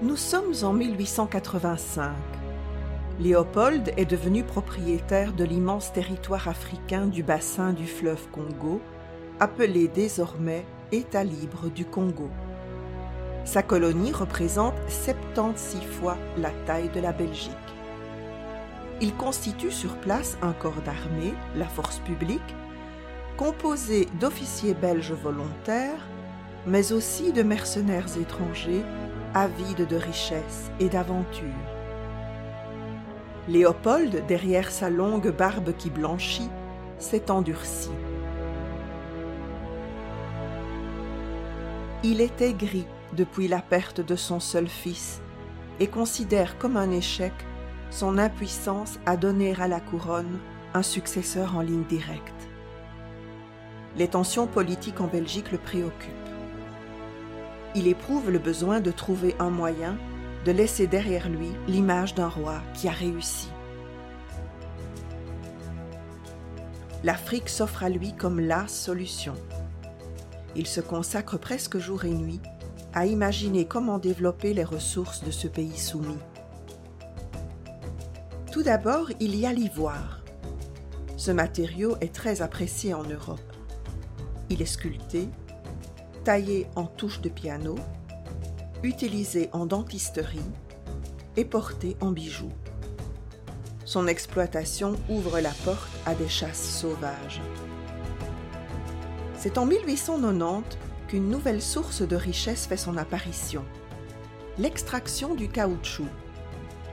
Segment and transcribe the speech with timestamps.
[0.00, 2.12] Nous sommes en 1885.
[3.18, 8.80] Léopold est devenu propriétaire de l'immense territoire africain du bassin du fleuve Congo,
[9.40, 12.30] appelé désormais État libre du Congo.
[13.44, 17.50] Sa colonie représente 76 fois la taille de la Belgique.
[19.00, 22.54] Il constitue sur place un corps d'armée, la force publique,
[23.36, 26.06] composé d'officiers belges volontaires,
[26.68, 28.84] mais aussi de mercenaires étrangers
[29.34, 31.48] avide de richesses et d'aventures.
[33.48, 36.50] Léopold, derrière sa longue barbe qui blanchit,
[36.98, 37.90] s'est endurci.
[42.04, 45.20] Il était gris depuis la perte de son seul fils
[45.80, 47.32] et considère comme un échec
[47.90, 50.38] son impuissance à donner à la couronne
[50.74, 52.48] un successeur en ligne directe.
[53.96, 56.27] Les tensions politiques en Belgique le préoccupent
[57.74, 59.96] il éprouve le besoin de trouver un moyen
[60.44, 63.48] de laisser derrière lui l'image d'un roi qui a réussi.
[67.04, 69.34] L'Afrique s'offre à lui comme la solution.
[70.56, 72.40] Il se consacre presque jour et nuit
[72.94, 76.18] à imaginer comment développer les ressources de ce pays soumis.
[78.50, 80.22] Tout d'abord, il y a l'ivoire.
[81.16, 83.40] Ce matériau est très apprécié en Europe.
[84.50, 85.28] Il est sculpté,
[86.28, 87.74] taillé en touches de piano,
[88.82, 90.44] utilisé en dentisterie
[91.38, 92.52] et porté en bijoux.
[93.86, 97.40] Son exploitation ouvre la porte à des chasses sauvages.
[99.38, 100.76] C'est en 1890
[101.08, 103.64] qu'une nouvelle source de richesse fait son apparition,
[104.58, 106.08] l'extraction du caoutchouc.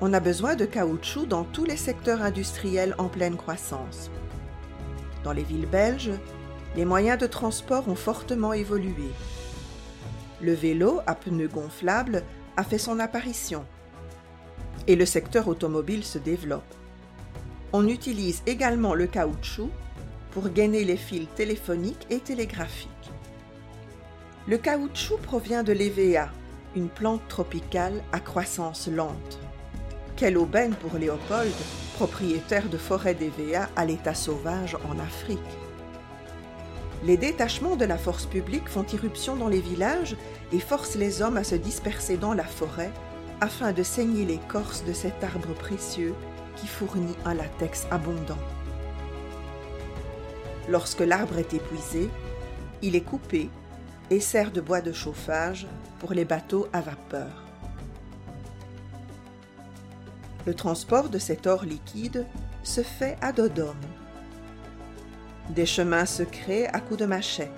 [0.00, 4.12] On a besoin de caoutchouc dans tous les secteurs industriels en pleine croissance.
[5.24, 6.12] Dans les villes belges,
[6.76, 9.10] les moyens de transport ont fortement évolué.
[10.40, 12.24] Le vélo à pneus gonflables
[12.56, 13.64] a fait son apparition
[14.86, 16.62] et le secteur automobile se développe.
[17.72, 19.70] On utilise également le caoutchouc
[20.32, 22.90] pour gainer les fils téléphoniques et télégraphiques.
[24.46, 26.28] Le caoutchouc provient de l'EVA,
[26.76, 29.38] une plante tropicale à croissance lente.
[30.16, 31.54] Quelle aubaine pour Léopold,
[31.94, 35.38] propriétaire de forêts d'EVA à l'état sauvage en Afrique
[37.02, 40.16] les détachements de la force publique font irruption dans les villages
[40.52, 42.92] et forcent les hommes à se disperser dans la forêt
[43.40, 46.14] afin de saigner l'écorce de cet arbre précieux
[46.56, 48.38] qui fournit un latex abondant.
[50.68, 52.08] Lorsque l'arbre est épuisé,
[52.80, 53.50] il est coupé
[54.10, 55.66] et sert de bois de chauffage
[55.98, 57.44] pour les bateaux à vapeur.
[60.46, 62.26] Le transport de cet or liquide
[62.62, 63.76] se fait à Dodome,
[65.50, 67.50] des chemins secrets à coups de machette.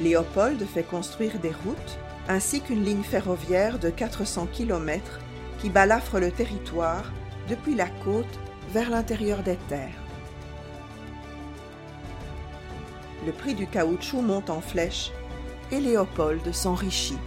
[0.00, 5.20] Léopold fait construire des routes ainsi qu'une ligne ferroviaire de 400 km
[5.60, 7.12] qui balafre le territoire
[7.48, 8.38] depuis la côte
[8.72, 10.02] vers l'intérieur des terres.
[13.26, 15.10] Le prix du caoutchouc monte en flèche
[15.72, 17.18] et Léopold s'enrichit.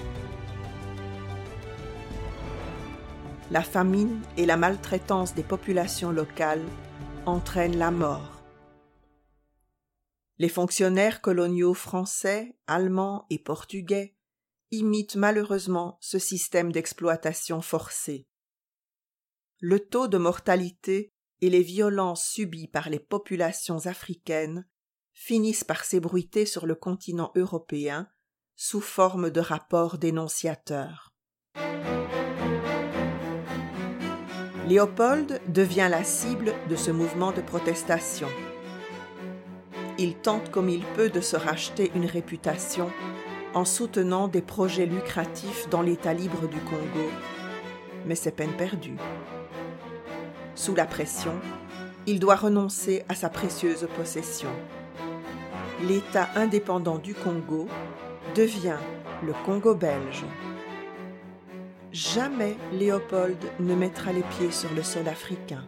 [3.51, 6.63] La famine et la maltraitance des populations locales
[7.25, 8.40] entraînent la mort.
[10.41, 14.15] Les fonctionnaires coloniaux français, allemands et portugais
[14.71, 18.25] imitent malheureusement ce système d'exploitation forcée.
[19.59, 24.67] Le taux de mortalité et les violences subies par les populations africaines
[25.13, 28.07] finissent par s'ébruiter sur le continent européen
[28.55, 31.13] sous forme de rapports dénonciateurs.
[34.67, 38.29] Léopold devient la cible de ce mouvement de protestation.
[40.03, 42.89] Il tente comme il peut de se racheter une réputation
[43.53, 47.07] en soutenant des projets lucratifs dans l'État libre du Congo,
[48.07, 48.97] mais c'est peine perdue.
[50.55, 51.35] Sous la pression,
[52.07, 54.49] il doit renoncer à sa précieuse possession.
[55.87, 57.67] L'État indépendant du Congo
[58.33, 58.79] devient
[59.23, 60.25] le Congo belge.
[61.91, 65.63] Jamais Léopold ne mettra les pieds sur le sol africain.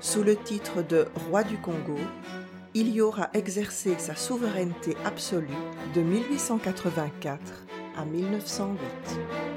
[0.00, 1.96] Sous le titre de roi du Congo,
[2.74, 5.46] il y aura exercé sa souveraineté absolue
[5.94, 7.40] de 1884
[7.96, 9.53] à 1908.